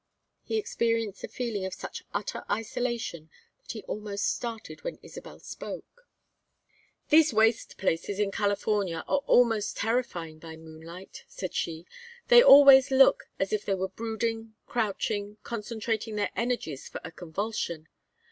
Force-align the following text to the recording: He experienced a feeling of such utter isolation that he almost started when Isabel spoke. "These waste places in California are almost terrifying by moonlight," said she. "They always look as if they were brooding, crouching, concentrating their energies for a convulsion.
He 0.41 0.57
experienced 0.57 1.23
a 1.23 1.27
feeling 1.27 1.63
of 1.63 1.75
such 1.75 2.01
utter 2.11 2.43
isolation 2.49 3.29
that 3.61 3.73
he 3.73 3.83
almost 3.83 4.33
started 4.33 4.83
when 4.83 4.97
Isabel 5.03 5.37
spoke. 5.39 6.07
"These 7.09 7.35
waste 7.35 7.77
places 7.77 8.17
in 8.17 8.31
California 8.31 9.03
are 9.07 9.19
almost 9.27 9.77
terrifying 9.77 10.39
by 10.39 10.57
moonlight," 10.57 11.23
said 11.27 11.53
she. 11.53 11.85
"They 12.29 12.41
always 12.41 12.89
look 12.89 13.29
as 13.37 13.53
if 13.53 13.63
they 13.63 13.75
were 13.75 13.89
brooding, 13.89 14.55
crouching, 14.65 15.37
concentrating 15.43 16.15
their 16.15 16.31
energies 16.35 16.89
for 16.89 16.99
a 17.03 17.11
convulsion. 17.11 17.87